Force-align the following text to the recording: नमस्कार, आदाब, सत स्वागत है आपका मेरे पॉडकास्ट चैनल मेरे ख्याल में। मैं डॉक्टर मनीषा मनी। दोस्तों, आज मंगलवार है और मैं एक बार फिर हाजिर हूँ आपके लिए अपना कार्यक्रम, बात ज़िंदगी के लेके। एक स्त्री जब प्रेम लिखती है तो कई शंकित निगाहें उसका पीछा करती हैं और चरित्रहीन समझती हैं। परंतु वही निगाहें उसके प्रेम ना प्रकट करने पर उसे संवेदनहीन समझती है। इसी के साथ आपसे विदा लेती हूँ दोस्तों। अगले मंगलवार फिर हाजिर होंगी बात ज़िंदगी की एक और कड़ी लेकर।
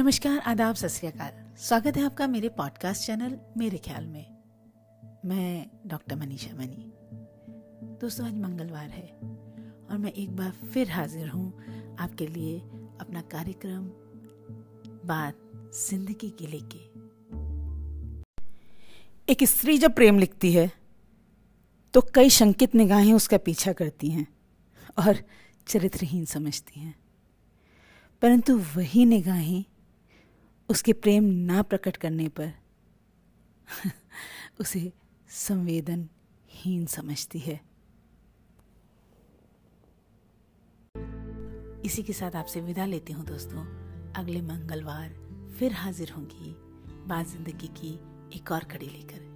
नमस्कार, 0.00 0.38
आदाब, 0.38 0.74
सत 0.74 0.88
स्वागत 1.58 1.96
है 1.96 2.04
आपका 2.04 2.26
मेरे 2.26 2.48
पॉडकास्ट 2.48 3.06
चैनल 3.06 3.38
मेरे 3.56 3.78
ख्याल 3.78 4.06
में। 4.06 4.36
मैं 5.24 5.66
डॉक्टर 5.86 6.16
मनीषा 6.16 6.56
मनी। 6.56 6.92
दोस्तों, 8.00 8.26
आज 8.26 8.34
मंगलवार 8.34 8.88
है 8.88 9.06
और 9.90 9.98
मैं 9.98 10.12
एक 10.12 10.36
बार 10.36 10.50
फिर 10.50 10.90
हाजिर 10.90 11.28
हूँ 11.28 11.52
आपके 11.96 12.26
लिए 12.26 12.58
अपना 13.00 13.20
कार्यक्रम, 13.20 13.84
बात 15.08 15.38
ज़िंदगी 15.88 16.30
के 16.30 16.46
लेके। 16.46 16.78
एक 19.32 19.44
स्त्री 19.44 19.78
जब 19.78 19.94
प्रेम 19.94 20.18
लिखती 20.18 20.52
है 20.52 20.70
तो 21.94 22.00
कई 22.14 22.30
शंकित 22.30 22.74
निगाहें 22.74 23.12
उसका 23.12 23.38
पीछा 23.38 23.72
करती 23.72 24.10
हैं 24.10 24.26
और 24.98 25.16
चरित्रहीन 25.66 26.24
समझती 26.24 26.80
हैं। 26.80 26.94
परंतु 28.22 28.58
वही 28.76 29.04
निगाहें 29.04 29.64
उसके 30.70 30.92
प्रेम 30.92 31.24
ना 31.24 31.62
प्रकट 31.62 31.96
करने 31.96 32.28
पर 32.28 32.52
उसे 34.60 34.92
संवेदनहीन 35.28 36.86
समझती 36.86 37.38
है। 37.38 37.60
इसी 41.84 42.02
के 42.02 42.12
साथ 42.12 42.36
आपसे 42.36 42.60
विदा 42.60 42.84
लेती 42.84 43.12
हूँ 43.12 43.26
दोस्तों। 43.26 43.64
अगले 44.12 44.42
मंगलवार 44.42 45.08
फिर 45.58 45.72
हाजिर 45.72 46.10
होंगी 46.10 46.54
बात 47.08 47.26
ज़िंदगी 47.26 47.68
की 47.68 47.94
एक 48.36 48.52
और 48.52 48.64
कड़ी 48.64 48.86
लेकर। 48.86 49.29